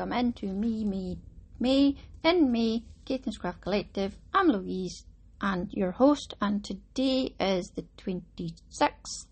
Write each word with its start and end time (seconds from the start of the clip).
welcome 0.00 0.18
into 0.18 0.46
me, 0.46 0.82
me, 0.82 1.18
me, 1.58 1.94
in 2.24 2.50
me, 2.50 2.82
Caithness 3.04 3.36
Craft 3.36 3.60
Collective. 3.60 4.16
I'm 4.32 4.48
Louise 4.48 5.04
and 5.42 5.70
your 5.74 5.90
host, 5.90 6.32
and 6.40 6.64
today 6.64 7.34
is 7.38 7.72
the 7.76 7.84
26th. 7.98 9.26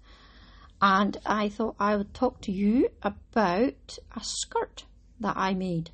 And 0.83 1.17
I 1.25 1.49
thought 1.49 1.77
I 1.81 1.97
would 1.97 2.13
talk 2.13 2.43
to 2.43 2.53
you 2.53 2.91
about 3.03 3.97
a 4.15 4.21
skirt 4.21 4.85
that 5.21 5.39
I 5.39 5.55
made. 5.55 5.89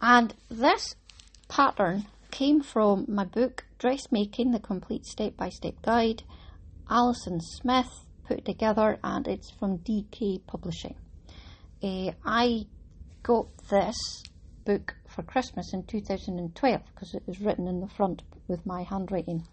And 0.00 0.32
this 0.48 0.94
pattern 1.48 2.06
came 2.30 2.62
from 2.62 3.04
my 3.06 3.26
book 3.26 3.66
Dressmaking 3.78 4.52
the 4.52 4.60
Complete 4.60 5.04
Step 5.04 5.36
by 5.36 5.50
Step 5.50 5.82
Guide. 5.82 6.22
Alison 6.88 7.42
Smith 7.42 8.06
put 8.26 8.46
together, 8.46 8.98
and 9.04 9.28
it's 9.28 9.50
from 9.50 9.80
DK 9.80 10.46
Publishing. 10.46 10.94
Uh, 11.82 12.12
I 12.24 12.64
got 13.26 13.48
this 13.70 14.22
book 14.64 14.94
for 15.08 15.24
Christmas 15.24 15.72
in 15.72 15.82
2012 15.82 16.80
because 16.94 17.12
it 17.12 17.24
was 17.26 17.40
written 17.40 17.66
in 17.66 17.80
the 17.80 17.88
front 17.88 18.22
with 18.46 18.64
my 18.64 18.84
handwriting. 18.84 19.44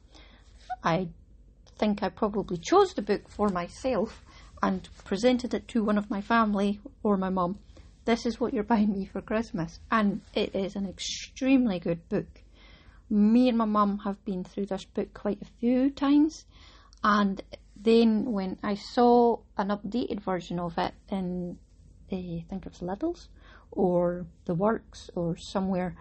I 0.84 1.08
think 1.80 2.04
I 2.04 2.10
probably 2.10 2.58
chose 2.58 2.94
the 2.94 3.02
book 3.02 3.28
for 3.28 3.50
myself 3.50 4.24
and 4.62 4.88
presented 5.06 5.56
it 5.56 5.68
to 5.70 5.84
one 5.84 5.98
of 5.98 6.12
my 6.12 6.22
family 6.22 6.82
or 7.02 7.18
my 7.18 7.32
mum. 7.32 7.58
This 8.06 8.28
is 8.28 8.40
what 8.40 8.54
you're 8.54 8.64
buying 8.64 8.94
me 8.94 9.06
for 9.06 9.22
Christmas. 9.22 9.80
And 9.90 10.22
it 10.36 10.54
is 10.54 10.76
an 10.76 10.88
extremely 10.88 11.80
good 11.80 12.08
book. 12.10 12.44
Me 13.10 13.50
and 13.50 13.58
my 13.58 13.66
mum 13.66 14.02
have 14.06 14.24
been 14.24 14.44
through 14.44 14.68
this 14.68 14.86
book 14.86 15.16
quite 15.16 15.42
a 15.42 15.60
few 15.60 15.90
times. 15.90 16.46
And 17.04 17.42
then 17.76 18.34
when 18.34 18.60
I 18.62 18.76
saw 18.76 19.40
an 19.58 19.70
updated 19.70 20.22
version 20.22 20.60
of 20.60 20.78
it 20.78 20.94
in 21.10 21.58
I 22.18 22.46
think 22.50 22.66
it 22.66 22.72
was 22.72 22.82
Lidl's 22.82 23.30
or 23.72 24.26
the 24.46 24.54
Works 24.54 25.10
or 25.16 25.36
somewhere 25.38 25.96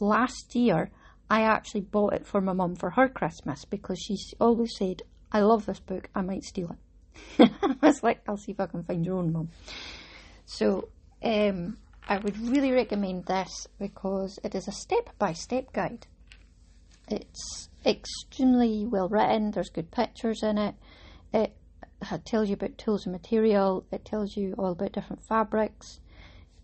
last 0.00 0.54
year, 0.54 0.90
I 1.28 1.42
actually 1.42 1.82
bought 1.82 2.14
it 2.14 2.26
for 2.26 2.40
my 2.40 2.52
mum 2.52 2.76
for 2.76 2.90
her 2.90 3.08
Christmas 3.08 3.64
because 3.64 3.98
she's 3.98 4.34
always 4.40 4.76
said, 4.76 5.02
I 5.32 5.40
love 5.40 5.66
this 5.66 5.80
book, 5.80 6.08
I 6.14 6.22
might 6.22 6.44
steal 6.44 6.76
it. 7.38 7.50
I 7.62 7.86
was 7.86 8.02
like, 8.02 8.20
I'll 8.28 8.36
see 8.36 8.52
if 8.52 8.60
I 8.60 8.66
can 8.66 8.84
find 8.84 9.04
your 9.04 9.18
own 9.18 9.32
mum. 9.32 9.48
So 10.44 10.88
um, 11.22 11.78
I 12.08 12.18
would 12.18 12.38
really 12.38 12.70
recommend 12.70 13.26
this 13.26 13.66
because 13.78 14.38
it 14.44 14.54
is 14.54 14.68
a 14.68 14.72
step 14.72 15.10
by 15.18 15.32
step 15.32 15.72
guide. 15.72 16.06
It's 17.08 17.68
extremely 17.84 18.86
well 18.86 19.08
written, 19.08 19.50
there's 19.50 19.70
good 19.70 19.90
pictures 19.90 20.42
in 20.42 20.58
it. 20.58 20.74
It 21.32 21.52
it 22.02 22.24
tells 22.24 22.48
you 22.48 22.54
about 22.54 22.78
tools 22.78 23.06
and 23.06 23.12
material. 23.12 23.84
It 23.90 24.04
tells 24.04 24.36
you 24.36 24.54
all 24.58 24.72
about 24.72 24.92
different 24.92 25.22
fabrics. 25.22 26.00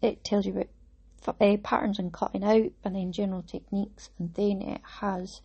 It 0.01 0.25
tells 0.25 0.47
you 0.47 0.53
about 0.53 1.41
uh, 1.41 1.57
patterns 1.63 1.99
and 1.99 2.13
cutting 2.13 2.45
out, 2.45 2.71
and 2.85 2.97
then 2.97 3.13
general 3.13 3.43
techniques. 3.43 4.11
And 4.19 4.35
then 4.35 4.63
it 4.63 4.81
has 5.01 5.41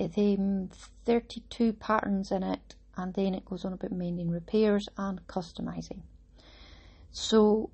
uh, 0.00 0.08
the 0.14 0.68
32 1.04 1.72
patterns 1.74 2.30
in 2.30 2.42
it, 2.42 2.74
and 2.96 3.14
then 3.14 3.34
it 3.34 3.44
goes 3.44 3.64
on 3.64 3.72
about 3.72 3.92
mending 3.92 4.30
repairs 4.30 4.88
and 4.96 5.26
customizing. 5.26 6.00
So, 7.12 7.70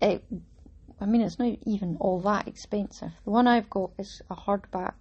it, 0.00 0.24
I 1.00 1.06
mean, 1.06 1.22
it's 1.22 1.38
not 1.38 1.58
even 1.66 1.96
all 1.98 2.20
that 2.20 2.46
expensive. 2.46 3.12
The 3.24 3.30
one 3.30 3.46
I've 3.46 3.70
got 3.70 3.90
is 3.98 4.22
a 4.30 4.36
hardback, 4.36 4.94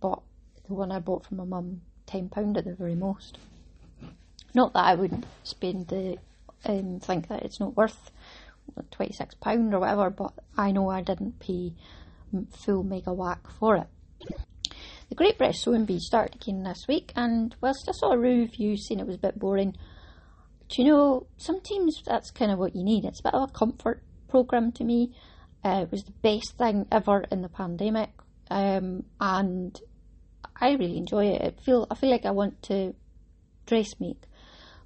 but 0.00 0.20
the 0.66 0.74
one 0.74 0.92
I 0.92 1.00
bought 1.00 1.26
from 1.26 1.38
my 1.38 1.44
mum, 1.44 1.82
£10 2.06 2.56
at 2.56 2.64
the 2.64 2.74
very 2.74 2.94
most. 2.94 3.38
Not 4.54 4.72
that 4.74 4.84
I 4.84 4.94
wouldn't 4.94 5.26
spend 5.42 5.88
the 5.88 6.16
um, 6.64 7.00
think 7.00 7.28
that 7.28 7.42
it's 7.42 7.60
not 7.60 7.76
worth 7.76 8.10
twenty 8.90 9.12
six 9.12 9.34
pound 9.34 9.74
or 9.74 9.80
whatever, 9.80 10.10
but 10.10 10.32
I 10.56 10.72
know 10.72 10.88
I 10.88 11.02
didn't 11.02 11.40
pay 11.40 11.72
full 12.50 12.82
mega 12.82 13.12
whack 13.12 13.50
for 13.58 13.76
it. 13.76 13.86
The 15.08 15.14
Great 15.14 15.38
British 15.38 15.60
Sewing 15.60 15.84
Bee 15.84 15.98
started 15.98 16.36
again 16.36 16.62
this 16.62 16.86
week, 16.88 17.12
and 17.14 17.54
whilst 17.60 17.88
I 17.88 17.92
saw 17.92 18.12
a 18.12 18.18
review 18.18 18.76
saying 18.76 19.00
it 19.00 19.06
was 19.06 19.16
a 19.16 19.20
bit 19.20 19.38
boring, 19.38 19.76
do 20.68 20.82
you 20.82 20.88
know 20.88 21.26
sometimes 21.36 22.02
that's 22.06 22.30
kind 22.30 22.50
of 22.50 22.58
what 22.58 22.74
you 22.74 22.82
need. 22.82 23.04
It's 23.04 23.20
a 23.20 23.24
bit 23.24 23.34
of 23.34 23.50
a 23.50 23.52
comfort 23.52 24.02
program 24.28 24.72
to 24.72 24.84
me. 24.84 25.14
Uh, 25.64 25.82
it 25.82 25.90
was 25.90 26.04
the 26.04 26.12
best 26.22 26.56
thing 26.58 26.86
ever 26.90 27.24
in 27.30 27.42
the 27.42 27.48
pandemic, 27.48 28.10
um, 28.50 29.04
and 29.20 29.78
I 30.60 30.72
really 30.72 30.96
enjoy 30.96 31.26
it. 31.26 31.42
I 31.42 31.62
feel 31.62 31.86
I 31.90 31.94
feel 31.96 32.10
like 32.10 32.26
I 32.26 32.30
want 32.30 32.62
to 32.64 32.94
dress 33.66 33.94
make 33.98 34.22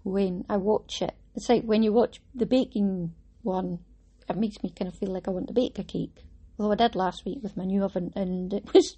when 0.02 0.44
I 0.48 0.56
watch 0.56 1.02
it. 1.02 1.14
It's 1.34 1.48
like 1.48 1.64
when 1.64 1.82
you 1.82 1.92
watch 1.92 2.20
the 2.34 2.46
baking 2.46 3.14
one, 3.42 3.80
it 4.28 4.36
makes 4.36 4.62
me 4.62 4.70
kind 4.70 4.88
of 4.88 4.98
feel 4.98 5.12
like 5.12 5.28
I 5.28 5.30
want 5.30 5.48
to 5.48 5.54
bake 5.54 5.78
a 5.78 5.84
cake. 5.84 6.24
Although 6.58 6.72
I 6.72 6.76
did 6.76 6.96
last 6.96 7.24
week 7.24 7.38
with 7.42 7.56
my 7.56 7.64
new 7.64 7.84
oven 7.84 8.12
and 8.16 8.52
it 8.52 8.72
was 8.74 8.96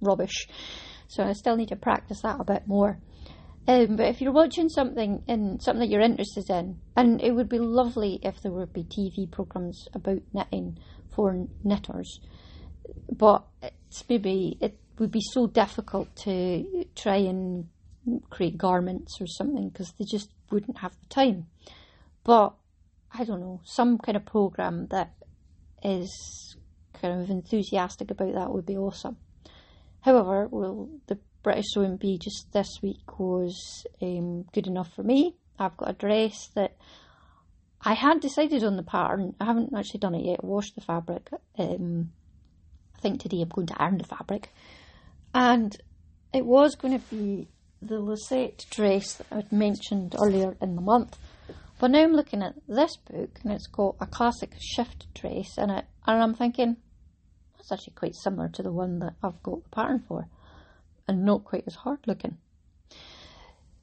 rubbish. 0.00 0.46
So 1.08 1.24
I 1.24 1.32
still 1.32 1.56
need 1.56 1.68
to 1.68 1.76
practice 1.76 2.22
that 2.22 2.40
a 2.40 2.44
bit 2.44 2.66
more. 2.66 2.98
Um, 3.68 3.96
but 3.96 4.06
if 4.06 4.20
you're 4.20 4.32
watching 4.32 4.68
something 4.68 5.22
and 5.28 5.62
something 5.62 5.80
that 5.80 5.90
you're 5.90 6.00
interested 6.00 6.48
in, 6.50 6.80
and 6.96 7.20
it 7.20 7.32
would 7.32 7.48
be 7.48 7.58
lovely 7.58 8.18
if 8.22 8.40
there 8.40 8.52
would 8.52 8.72
be 8.72 8.84
TV 8.84 9.30
programs 9.30 9.86
about 9.92 10.22
knitting 10.32 10.78
for 11.14 11.46
knitters, 11.62 12.20
but 13.10 13.44
it's 13.62 14.04
maybe 14.08 14.56
it 14.60 14.78
would 14.98 15.10
be 15.10 15.20
so 15.32 15.46
difficult 15.46 16.14
to 16.16 16.86
try 16.94 17.16
and 17.16 17.68
create 18.30 18.56
garments 18.56 19.20
or 19.20 19.26
something 19.26 19.68
because 19.68 19.92
they 19.98 20.04
just 20.04 20.30
wouldn't 20.50 20.78
have 20.78 20.92
the 21.00 21.06
time. 21.06 21.46
But 22.24 22.54
I 23.12 23.24
don't 23.24 23.40
know, 23.40 23.60
some 23.64 23.98
kind 23.98 24.16
of 24.16 24.24
program 24.24 24.86
that 24.90 25.12
is 25.82 26.56
kind 27.00 27.22
of 27.22 27.30
enthusiastic 27.30 28.10
about 28.10 28.34
that 28.34 28.52
would 28.52 28.66
be 28.66 28.76
awesome. 28.76 29.16
However, 30.02 30.48
well, 30.50 30.88
the 31.06 31.18
British 31.42 31.74
Bee 31.98 32.18
just 32.18 32.52
this 32.52 32.78
week 32.82 33.18
was 33.18 33.86
um, 34.02 34.44
good 34.52 34.66
enough 34.66 34.92
for 34.94 35.02
me. 35.02 35.36
I've 35.58 35.76
got 35.76 35.90
a 35.90 35.94
dress 35.94 36.48
that 36.54 36.76
I 37.82 37.94
had 37.94 38.20
decided 38.20 38.62
on 38.62 38.76
the 38.76 38.82
pattern. 38.82 39.34
I 39.40 39.46
haven't 39.46 39.74
actually 39.76 40.00
done 40.00 40.14
it 40.14 40.24
yet. 40.24 40.44
Washed 40.44 40.74
the 40.74 40.80
fabric. 40.82 41.30
Um, 41.58 42.12
I 42.96 43.00
think 43.00 43.20
today 43.20 43.40
I'm 43.40 43.48
going 43.48 43.66
to 43.68 43.82
iron 43.82 43.98
the 43.98 44.04
fabric, 44.04 44.52
and 45.34 45.74
it 46.34 46.44
was 46.44 46.74
going 46.74 46.98
to 46.98 47.06
be 47.14 47.48
the 47.82 47.98
Lucette 47.98 48.66
dress 48.70 49.14
that 49.14 49.26
I'd 49.30 49.52
mentioned 49.52 50.14
earlier 50.18 50.56
in 50.60 50.74
the 50.74 50.82
month. 50.82 51.16
But 51.78 51.92
now 51.92 52.02
I'm 52.02 52.12
looking 52.12 52.42
at 52.42 52.54
this 52.68 52.96
book 52.96 53.40
and 53.42 53.52
it's 53.52 53.66
got 53.66 53.96
a 54.00 54.06
classic 54.06 54.52
shift 54.60 55.06
dress 55.14 55.56
in 55.56 55.70
it, 55.70 55.86
and 56.06 56.22
I'm 56.22 56.34
thinking 56.34 56.76
that's 57.56 57.72
actually 57.72 57.94
quite 57.94 58.14
similar 58.14 58.48
to 58.50 58.62
the 58.62 58.72
one 58.72 58.98
that 58.98 59.14
I've 59.22 59.42
got 59.42 59.62
the 59.62 59.70
pattern 59.70 60.04
for, 60.06 60.28
and 61.08 61.24
not 61.24 61.44
quite 61.44 61.64
as 61.66 61.74
hard 61.74 62.00
looking. 62.06 62.36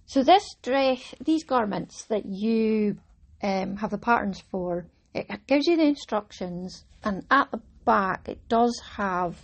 So 0.06 0.24
this 0.24 0.56
dress, 0.62 1.16
these 1.19 1.44
garments 1.44 2.06
that 2.06 2.25
you 2.25 2.97
um, 3.41 3.78
have 3.78 3.91
the 3.91 3.97
patterns 3.97 4.41
for, 4.52 4.85
it 5.14 5.47
gives 5.47 5.66
you 5.66 5.75
the 5.75 5.84
instructions, 5.84 6.85
and 7.03 7.25
at 7.31 7.50
the 7.52 7.62
back 7.84 8.29
it 8.29 8.47
does 8.47 8.79
have 8.96 9.38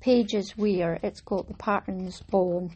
pages 0.00 0.54
where 0.56 0.98
it's 1.02 1.20
got 1.20 1.48
the 1.48 1.54
patterns 1.54 2.22
on 2.32 2.70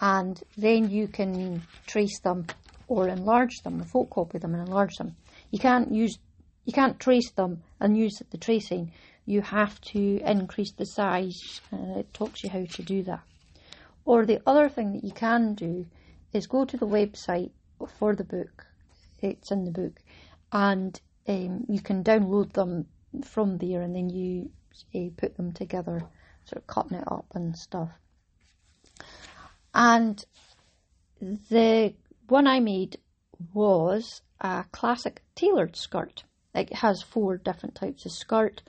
and 0.00 0.42
then 0.56 0.90
you 0.90 1.06
can 1.06 1.62
trace 1.86 2.20
them 2.20 2.46
or 2.88 3.08
enlarge 3.08 3.60
them, 3.62 3.84
photocopy 3.84 4.40
them 4.40 4.54
and 4.54 4.66
enlarge 4.66 4.96
them. 4.96 5.14
You 5.50 5.58
can't 5.58 5.92
use, 5.92 6.18
you 6.64 6.72
can't 6.72 6.98
trace 6.98 7.30
them 7.32 7.62
and 7.78 7.96
use 7.96 8.20
the 8.30 8.38
tracing. 8.38 8.92
You 9.26 9.42
have 9.42 9.80
to 9.92 10.20
increase 10.24 10.72
the 10.72 10.86
size. 10.86 11.60
and 11.70 11.98
it 11.98 12.12
talks 12.14 12.42
you 12.42 12.50
how 12.50 12.64
to 12.64 12.82
do 12.82 13.02
that. 13.04 13.20
Or 14.04 14.24
the 14.24 14.40
other 14.46 14.68
thing 14.68 14.94
that 14.94 15.04
you 15.04 15.12
can 15.12 15.54
do 15.54 15.86
is 16.32 16.46
go 16.46 16.64
to 16.64 16.76
the 16.76 16.86
website 16.86 17.50
for 17.98 18.14
the 18.16 18.24
book. 18.24 18.66
It's 19.22 19.52
in 19.52 19.64
the 19.64 19.70
book, 19.70 20.00
and 20.50 20.98
um, 21.28 21.66
you 21.68 21.80
can 21.80 22.02
download 22.02 22.52
them 22.54 22.86
from 23.24 23.58
there, 23.58 23.82
and 23.82 23.94
then 23.94 24.08
you 24.08 24.50
uh, 24.94 25.10
put 25.16 25.36
them 25.36 25.52
together, 25.52 26.00
sort 26.46 26.62
of 26.62 26.66
cutting 26.66 26.98
it 26.98 27.04
up 27.06 27.26
and 27.34 27.56
stuff. 27.56 27.90
And 29.74 30.24
the 31.20 31.94
one 32.28 32.46
I 32.46 32.60
made 32.60 32.98
was 33.54 34.22
a 34.40 34.64
classic 34.72 35.22
tailored 35.34 35.76
skirt. 35.76 36.24
Like 36.54 36.70
it 36.70 36.78
has 36.78 37.02
four 37.02 37.36
different 37.36 37.74
types 37.74 38.04
of 38.06 38.12
skirt. 38.12 38.62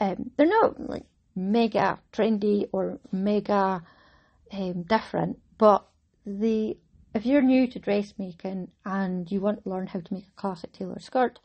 Um, 0.00 0.30
they're 0.36 0.46
not 0.46 0.88
like 0.88 1.06
mega 1.34 1.98
trendy 2.12 2.68
or 2.72 2.98
mega 3.12 3.82
um, 4.52 4.82
different, 4.82 5.38
but 5.58 5.86
the 6.24 6.76
if 7.12 7.26
you're 7.26 7.42
new 7.42 7.66
to 7.66 7.78
dressmaking 7.80 8.68
and 8.84 9.30
you 9.30 9.40
want 9.40 9.64
to 9.64 9.68
learn 9.68 9.88
how 9.88 10.00
to 10.00 10.14
make 10.14 10.26
a 10.28 10.40
classic 10.40 10.72
tailored 10.72 11.02
skirt, 11.02 11.40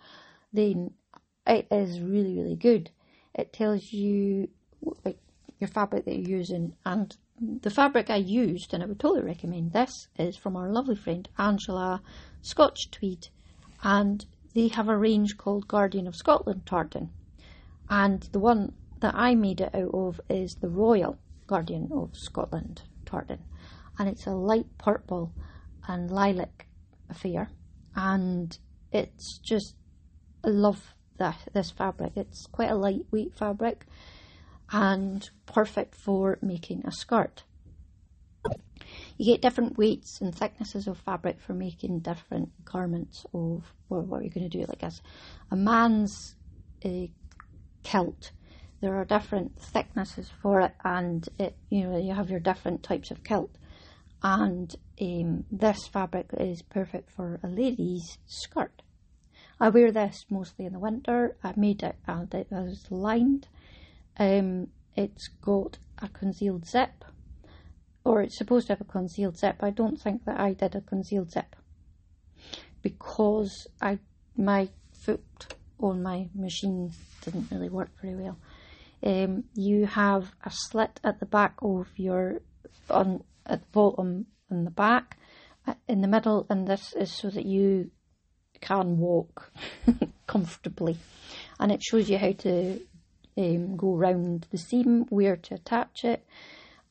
then 0.54 0.92
it 1.48 1.68
is 1.72 2.00
really 2.00 2.38
really 2.38 2.56
good. 2.56 2.92
It 3.34 3.52
tells 3.52 3.92
you 3.92 4.50
like 5.04 5.18
your 5.60 5.68
fabric 5.68 6.06
that 6.06 6.16
you're 6.16 6.38
using 6.40 6.74
and 6.86 7.16
the 7.40 7.70
fabric 7.70 8.10
I 8.10 8.16
used, 8.16 8.74
and 8.74 8.82
I 8.82 8.86
would 8.86 9.00
totally 9.00 9.26
recommend 9.26 9.74
this, 9.74 10.08
is 10.18 10.38
from 10.38 10.56
our 10.56 10.72
lovely 10.72 10.96
friend 10.96 11.28
Angela 11.38 12.02
Scotch 12.42 12.90
Tweed, 12.92 13.28
and 13.84 14.26
they 14.54 14.70
have 14.70 14.88
a 14.88 14.98
range 14.98 15.38
called 15.38 15.68
Guardian 15.68 16.08
of 16.08 16.16
Scotland 16.16 16.66
tartan. 16.66 17.10
And 17.90 18.22
the 18.32 18.40
one 18.40 18.74
that 19.02 19.14
I 19.16 19.36
made 19.36 19.62
it 19.62 19.76
out 19.76 19.94
of 19.94 20.22
is 20.30 20.56
the 20.56 20.70
Royal 20.70 21.18
Guardian 21.46 21.90
of 21.92 22.16
Scotland 22.16 22.84
tartan. 23.06 23.40
And 24.00 24.10
it's 24.10 24.26
a 24.26 24.32
light 24.32 24.68
purple 24.78 25.34
and 25.88 26.10
lilac 26.10 26.68
affair. 27.10 27.50
And 27.96 28.58
it's 28.92 29.38
just, 29.40 29.76
I 30.44 30.50
love 30.50 30.96
that, 31.18 31.38
this 31.54 31.70
fabric. 31.70 32.14
It's 32.16 32.48
quite 32.48 32.72
a 32.72 32.76
lightweight 32.76 33.36
fabric 33.36 33.86
and 34.71 35.29
perfect 35.45 35.95
for 35.95 36.38
making 36.41 36.83
a 36.85 36.91
skirt. 36.91 37.44
You 39.17 39.25
get 39.25 39.41
different 39.41 39.77
weights 39.77 40.19
and 40.21 40.35
thicknesses 40.35 40.88
of 40.88 40.97
fabric 40.97 41.39
for 41.39 41.53
making 41.53 42.00
different 42.00 42.50
garments 42.65 43.25
of 43.33 43.73
well, 43.89 44.01
what 44.01 44.21
you're 44.21 44.33
going 44.33 44.50
to 44.50 44.57
do. 44.57 44.65
Like 44.67 44.83
as 44.83 45.01
a 45.50 45.56
man's 45.56 46.35
uh, 46.83 47.07
kilt, 47.83 48.31
there 48.81 48.95
are 48.95 49.06
different 49.06 49.59
thicknesses 49.59 50.29
for 50.41 50.62
it, 50.62 50.73
and 50.83 51.27
it 51.39 51.56
you 51.69 51.88
know 51.88 51.97
you 51.97 52.13
have 52.13 52.29
your 52.29 52.39
different 52.39 52.83
types 52.83 53.09
of 53.12 53.23
kilt. 53.23 53.56
And 54.21 54.75
um, 55.00 55.45
this 55.51 55.88
fabric 55.88 56.27
is 56.38 56.62
perfect 56.62 57.12
for 57.12 57.39
a 57.44 57.47
lady's 57.47 58.17
skirt. 58.25 58.81
I 59.59 59.69
wear 59.69 59.91
this 59.91 60.25
mostly 60.29 60.65
in 60.65 60.73
the 60.73 60.79
winter. 60.79 61.38
I 61.44 61.53
made 61.56 61.83
it 61.83 61.95
and 62.07 62.33
it 62.33 62.47
was 62.51 62.85
lined. 62.89 63.47
Um, 64.17 64.67
it's 64.95 65.27
got 65.41 65.77
a 66.00 66.07
concealed 66.07 66.67
zip 66.67 67.03
or 68.06 68.21
it's 68.21 68.38
supposed 68.38 68.67
to 68.67 68.73
have 68.73 68.81
a 68.81 68.85
concealed 68.85 69.38
zip. 69.38 69.57
I 69.62 69.71
don't 69.71 70.00
think 70.00 70.25
that 70.25 70.39
I 70.39 70.53
did 70.53 70.75
a 70.75 70.81
concealed 70.81 71.31
zip 71.31 71.56
because 72.81 73.67
I 73.81 74.00
my 74.38 74.69
foot 74.94 75.56
on 75.79 76.03
my 76.03 76.29
machine 76.35 76.91
didn't 77.23 77.50
really 77.51 77.69
work 77.69 77.89
very 78.01 78.15
well. 78.15 78.38
Um, 79.03 79.45
you 79.56 79.85
have 79.88 80.31
a 80.44 80.51
slit 80.51 81.00
at 81.03 81.19
the 81.19 81.25
back 81.25 81.56
of 81.62 81.88
your 81.95 82.41
on 82.89 83.23
at 83.45 83.62
the 83.62 83.67
bottom 83.71 84.27
and 84.50 84.65
the 84.65 84.71
back, 84.71 85.17
uh, 85.67 85.73
in 85.88 86.01
the 86.01 86.07
middle, 86.07 86.45
and 86.50 86.67
this 86.67 86.94
is 86.94 87.12
so 87.12 87.29
that 87.29 87.45
you 87.45 87.91
can 88.62 88.97
walk 88.97 89.51
comfortably, 90.27 90.97
and 91.59 91.71
it 91.71 91.83
shows 91.83 92.09
you 92.09 92.17
how 92.17 92.31
to 92.31 92.79
um, 93.38 93.76
go 93.76 93.96
round 93.96 94.48
the 94.52 94.58
seam, 94.58 95.06
where 95.10 95.36
to 95.36 95.56
attach 95.56 96.04
it, 96.04 96.26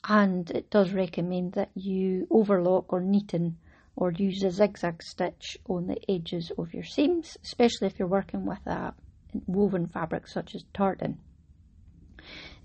and 0.07 0.49
it 0.51 0.69
does 0.69 0.91
recommend 0.91 1.53
that 1.53 1.71
you 1.75 2.27
overlock 2.29 2.93
or 2.93 3.01
neaten 3.01 3.57
or 3.95 4.11
use 4.11 4.43
a 4.43 4.51
zigzag 4.51 5.01
stitch 5.01 5.57
on 5.67 5.87
the 5.87 6.11
edges 6.11 6.51
of 6.57 6.73
your 6.73 6.83
seams, 6.83 7.37
especially 7.43 7.87
if 7.87 7.97
you're 7.97 8.07
working 8.07 8.45
with 8.45 8.65
a 8.67 8.93
woven 9.47 9.87
fabric 9.87 10.27
such 10.27 10.53
as 10.55 10.63
tartan. 10.73 11.17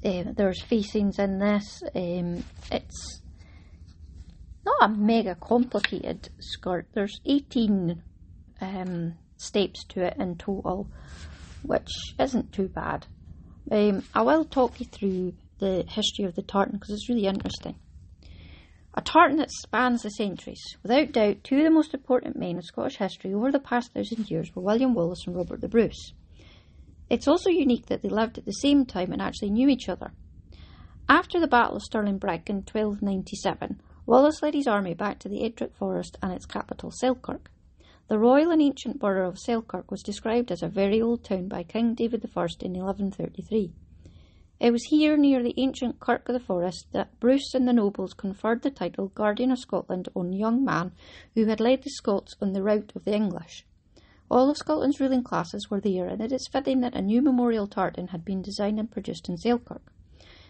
Um, 0.05 0.35
there's 0.37 0.62
facings 0.62 1.19
in 1.19 1.38
this. 1.38 1.82
Um, 1.94 2.44
it's 2.71 3.23
not 4.65 4.82
a 4.82 4.88
mega 4.88 5.35
complicated 5.35 6.31
skirt. 6.38 6.88
There's 6.94 7.21
18 7.27 8.03
um, 8.61 9.15
steps 9.37 9.85
to 9.91 10.06
it 10.06 10.17
in 10.19 10.37
total, 10.37 10.88
which 11.62 11.91
isn't 12.19 12.53
too 12.53 12.69
bad. 12.69 13.06
Um, 13.70 14.04
I 14.14 14.22
will 14.22 14.44
talk 14.44 14.80
you 14.80 14.86
through 14.86 15.34
the 15.58 15.84
history 15.88 16.24
of 16.24 16.34
the 16.34 16.42
tartan 16.42 16.74
because 16.74 16.90
it's 16.90 17.08
really 17.08 17.26
interesting. 17.26 17.76
A 18.94 19.00
tartan 19.00 19.36
that 19.38 19.52
spans 19.52 20.02
the 20.02 20.10
centuries. 20.10 20.76
Without 20.82 21.12
doubt, 21.12 21.44
two 21.44 21.58
of 21.58 21.64
the 21.64 21.70
most 21.70 21.94
important 21.94 22.36
men 22.36 22.56
in 22.56 22.62
Scottish 22.62 22.96
history 22.96 23.32
over 23.32 23.52
the 23.52 23.60
past 23.60 23.92
thousand 23.92 24.30
years 24.30 24.54
were 24.54 24.62
William 24.62 24.94
Wallace 24.94 25.26
and 25.26 25.36
Robert 25.36 25.60
the 25.60 25.68
Bruce. 25.68 26.12
It's 27.08 27.28
also 27.28 27.50
unique 27.50 27.86
that 27.86 28.02
they 28.02 28.08
lived 28.08 28.38
at 28.38 28.46
the 28.46 28.52
same 28.52 28.84
time 28.86 29.12
and 29.12 29.22
actually 29.22 29.50
knew 29.50 29.68
each 29.68 29.88
other. 29.88 30.12
After 31.08 31.40
the 31.40 31.46
Battle 31.46 31.76
of 31.76 31.82
Stirling 31.82 32.18
Brig 32.18 32.48
in 32.48 32.56
1297, 32.56 33.80
Wallace 34.06 34.42
led 34.42 34.54
his 34.54 34.66
army 34.66 34.94
back 34.94 35.18
to 35.20 35.28
the 35.28 35.44
Ettrick 35.44 35.74
Forest 35.74 36.18
and 36.22 36.32
its 36.32 36.46
capital, 36.46 36.90
Selkirk. 36.90 37.50
The 38.10 38.18
royal 38.18 38.50
and 38.50 38.60
ancient 38.60 38.98
borough 38.98 39.28
of 39.28 39.38
Selkirk 39.38 39.88
was 39.88 40.02
described 40.02 40.50
as 40.50 40.64
a 40.64 40.68
very 40.68 41.00
old 41.00 41.22
town 41.22 41.46
by 41.46 41.62
King 41.62 41.94
David 41.94 42.24
I 42.24 42.40
in 42.60 42.72
1133. 42.72 43.72
It 44.58 44.72
was 44.72 44.82
here, 44.86 45.16
near 45.16 45.44
the 45.44 45.54
ancient 45.56 46.00
Kirk 46.00 46.28
of 46.28 46.32
the 46.32 46.40
Forest, 46.40 46.88
that 46.90 47.20
Bruce 47.20 47.54
and 47.54 47.68
the 47.68 47.72
nobles 47.72 48.12
conferred 48.12 48.62
the 48.62 48.70
title 48.72 49.12
Guardian 49.14 49.52
of 49.52 49.60
Scotland 49.60 50.08
on 50.16 50.32
a 50.32 50.36
young 50.36 50.64
man 50.64 50.90
who 51.36 51.46
had 51.46 51.60
led 51.60 51.84
the 51.84 51.90
Scots 51.90 52.34
on 52.42 52.52
the 52.52 52.64
rout 52.64 52.90
of 52.96 53.04
the 53.04 53.14
English. 53.14 53.64
All 54.28 54.50
of 54.50 54.56
Scotland's 54.56 54.98
ruling 54.98 55.22
classes 55.22 55.70
were 55.70 55.80
there, 55.80 56.08
and 56.08 56.20
it 56.20 56.32
is 56.32 56.48
fitting 56.50 56.80
that 56.80 56.96
a 56.96 57.02
new 57.02 57.22
memorial 57.22 57.68
tartan 57.68 58.08
had 58.08 58.24
been 58.24 58.42
designed 58.42 58.80
and 58.80 58.90
produced 58.90 59.28
in 59.28 59.36
Selkirk. 59.36 59.92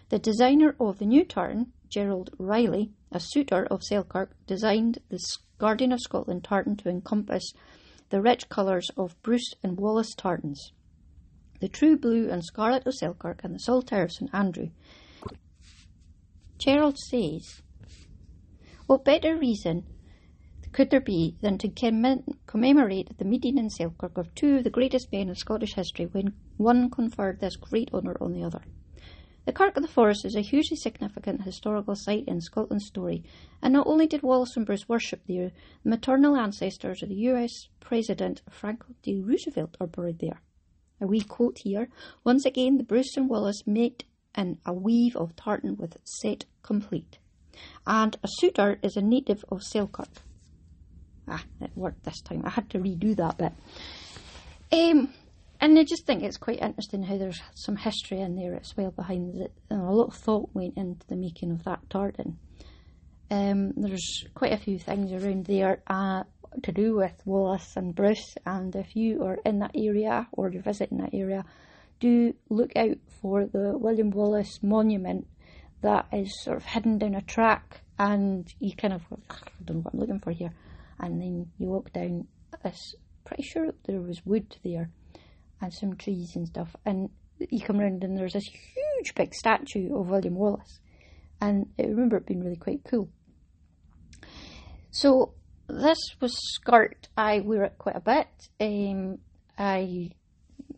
The 0.09 0.17
designer 0.17 0.75
of 0.79 0.97
the 0.97 1.05
new 1.05 1.23
tartan, 1.23 1.73
Gerald 1.89 2.31
Riley, 2.39 2.91
a 3.11 3.19
Souter 3.19 3.67
of 3.67 3.83
Selkirk, 3.83 4.35
designed 4.47 4.97
the 5.09 5.19
Guardian 5.61 5.91
of 5.91 5.99
Scotland 6.01 6.43
tartan 6.43 6.75
to 6.77 6.89
encompass 6.89 7.53
the 8.09 8.19
rich 8.19 8.49
colours 8.49 8.89
of 8.97 9.21
Bruce 9.21 9.53
and 9.61 9.77
Wallace 9.77 10.15
tartans 10.17 10.71
the 11.59 11.69
true 11.69 11.95
blue 11.95 12.27
and 12.31 12.43
scarlet 12.43 12.87
of 12.87 12.95
Selkirk, 12.95 13.43
and 13.43 13.53
the 13.53 13.59
saltire 13.59 14.05
of 14.05 14.11
St 14.11 14.33
Andrew. 14.33 14.69
Gerald 16.57 16.97
says, 16.97 17.61
What 18.87 19.05
better 19.05 19.37
reason 19.37 19.83
could 20.71 20.89
there 20.89 20.99
be 20.99 21.37
than 21.41 21.59
to 21.59 21.69
commemorate 22.47 23.15
the 23.19 23.25
meeting 23.25 23.59
in 23.59 23.69
Selkirk 23.69 24.17
of 24.17 24.33
two 24.33 24.55
of 24.55 24.63
the 24.63 24.71
greatest 24.71 25.11
men 25.11 25.29
of 25.29 25.37
Scottish 25.37 25.75
history 25.75 26.07
when 26.07 26.33
one 26.57 26.89
conferred 26.89 27.39
this 27.39 27.55
great 27.55 27.93
honour 27.93 28.17
on 28.19 28.33
the 28.33 28.43
other? 28.43 28.63
The 29.45 29.53
Kirk 29.53 29.75
of 29.75 29.83
the 29.83 29.89
Forest 29.89 30.25
is 30.25 30.35
a 30.35 30.41
hugely 30.41 30.77
significant 30.77 31.41
historical 31.43 31.95
site 31.95 32.25
in 32.27 32.41
Scotland's 32.41 32.85
story, 32.85 33.23
and 33.61 33.73
not 33.73 33.87
only 33.87 34.07
did 34.07 34.21
Wallace 34.21 34.55
and 34.55 34.65
Bruce 34.65 34.87
worship 34.87 35.21
there, 35.27 35.51
the 35.83 35.89
maternal 35.89 36.35
ancestors 36.35 37.01
of 37.01 37.09
the 37.09 37.15
US 37.15 37.69
President 37.79 38.41
Franklin 38.49 38.95
D. 39.01 39.19
Roosevelt 39.19 39.77
are 39.79 39.87
buried 39.87 40.19
there 40.19 40.41
a 41.01 41.07
wee 41.07 41.21
quote 41.21 41.57
here. 41.63 41.89
Once 42.23 42.45
again, 42.45 42.77
the 42.77 42.83
Bruce 42.83 43.17
and 43.17 43.27
Wallace 43.27 43.65
meet 43.65 44.05
in 44.37 44.59
a 44.65 44.71
weave 44.71 45.15
of 45.15 45.35
tartan 45.35 45.75
with 45.75 45.97
set 46.03 46.45
complete. 46.61 47.17
And 47.85 48.17
a 48.23 48.27
Souter 48.27 48.79
is 48.81 48.95
a 48.95 49.01
native 49.01 49.43
of 49.49 49.63
Selkirk. 49.63 50.21
Ah, 51.27 51.43
it 51.59 51.71
worked 51.75 52.03
this 52.03 52.21
time. 52.21 52.43
I 52.45 52.51
had 52.51 52.69
to 52.69 52.79
redo 52.79 53.15
that 53.15 53.37
bit. 53.37 53.53
Um, 54.71 55.09
and 55.61 55.77
I 55.77 55.83
just 55.83 56.05
think 56.05 56.23
it's 56.23 56.37
quite 56.37 56.59
interesting 56.59 57.03
how 57.03 57.17
there's 57.17 57.41
some 57.53 57.75
history 57.75 58.19
in 58.19 58.35
there 58.35 58.55
as 58.55 58.75
well 58.75 58.91
behind 58.91 59.35
it. 59.35 59.53
And 59.69 59.81
a 59.81 59.91
lot 59.91 60.07
of 60.07 60.15
thought 60.15 60.49
went 60.53 60.75
into 60.75 61.05
the 61.07 61.15
making 61.15 61.51
of 61.51 61.63
that 61.65 61.87
tartan. 61.89 62.39
Um, 63.29 63.71
there's 63.77 64.25
quite 64.33 64.53
a 64.53 64.57
few 64.57 64.79
things 64.79 65.13
around 65.13 65.45
there. 65.45 65.83
Uh, 65.87 66.23
to 66.63 66.71
do 66.71 66.95
with 66.95 67.13
Wallace 67.25 67.75
and 67.75 67.95
Bruce. 67.95 68.35
And 68.45 68.75
if 68.75 68.95
you 68.95 69.23
are 69.23 69.37
in 69.45 69.59
that 69.59 69.71
area 69.75 70.27
or 70.31 70.51
you're 70.51 70.61
visiting 70.61 70.97
that 70.97 71.13
area, 71.13 71.45
do 71.99 72.33
look 72.49 72.75
out 72.75 72.97
for 73.21 73.45
the 73.45 73.77
William 73.77 74.11
Wallace 74.11 74.59
monument 74.61 75.27
that 75.81 76.07
is 76.11 76.43
sort 76.43 76.57
of 76.57 76.65
hidden 76.65 76.97
down 76.97 77.15
a 77.15 77.21
track. 77.21 77.81
And 77.97 78.47
you 78.59 78.75
kind 78.75 78.93
of, 78.93 79.03
I 79.29 79.35
don't 79.63 79.77
know 79.77 79.81
what 79.83 79.93
I'm 79.93 79.99
looking 79.99 80.19
for 80.19 80.31
here. 80.31 80.53
And 80.99 81.21
then 81.21 81.51
you 81.57 81.67
walk 81.67 81.93
down 81.93 82.27
this, 82.63 82.95
pretty 83.25 83.43
sure 83.43 83.71
there 83.85 84.01
was 84.01 84.25
wood 84.25 84.55
there 84.63 84.89
and 85.61 85.73
some 85.73 85.95
trees 85.95 86.31
and 86.35 86.47
stuff. 86.47 86.75
And 86.85 87.09
you 87.37 87.61
come 87.61 87.79
around 87.79 88.03
and 88.03 88.17
there's 88.17 88.33
this 88.33 88.47
huge 88.47 89.15
big 89.15 89.33
statue 89.33 89.95
of 89.95 90.09
William 90.09 90.35
Wallace. 90.35 90.79
And 91.39 91.67
I 91.79 91.83
remember 91.83 92.17
it 92.17 92.25
being 92.25 92.43
really 92.43 92.57
quite 92.57 92.81
cool. 92.83 93.09
So 94.91 95.33
this 95.67 95.97
was 96.19 96.33
skirt. 96.55 97.07
I 97.17 97.39
wear 97.39 97.63
it 97.63 97.77
quite 97.77 97.95
a 97.95 98.01
bit. 98.01 98.27
Um, 98.59 99.19
I 99.57 100.11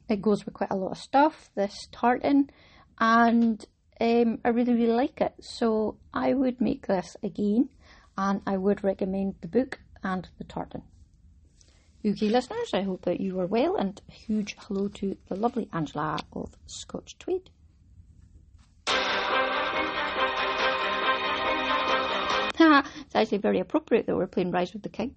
it 0.10 0.22
goes 0.22 0.46
with 0.46 0.54
quite 0.54 0.72
a 0.72 0.76
lot 0.76 0.92
of 0.92 0.98
stuff. 0.98 1.50
This 1.56 1.88
tartan, 1.92 2.50
and 3.00 3.66
um, 4.00 4.40
I 4.46 4.50
really 4.50 4.74
really 4.74 4.94
like 4.94 5.20
it. 5.22 5.34
So 5.42 5.98
I 6.14 6.34
would 6.34 6.62
make 6.62 6.88
this 6.88 7.18
again, 7.24 7.70
and 8.18 8.42
I 8.46 8.58
would 8.58 8.84
recommend 8.84 9.36
the 9.42 9.48
book 9.48 9.80
and 10.04 10.28
the 10.38 10.44
tartan. 10.44 10.84
UK 12.06 12.24
listeners, 12.24 12.74
I 12.74 12.82
hope 12.82 13.04
that 13.04 13.22
you 13.22 13.40
are 13.40 13.46
well, 13.46 13.78
and 13.78 14.02
a 14.10 14.12
huge 14.12 14.58
hello 14.60 14.90
to 14.90 15.16
the 15.30 15.36
lovely 15.38 15.70
Angela 15.72 16.20
of 16.34 16.52
Scotch 16.66 17.18
Tweed. 17.18 17.50
it's 22.60 23.16
actually 23.16 23.38
very 23.38 23.60
appropriate 23.60 24.06
that 24.06 24.16
we're 24.18 24.28
playing 24.28 24.52
Rise 24.52 24.74
with 24.74 24.84
the 24.84 24.90
King. 24.90 25.16